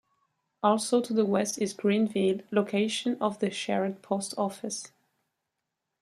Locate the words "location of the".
2.49-3.51